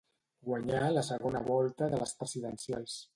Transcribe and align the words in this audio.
Guanyar 0.47 0.79
la 0.95 1.03
segona 1.09 1.41
volta 1.49 1.91
de 1.93 1.99
les 2.05 2.15
presidencials. 2.23 3.01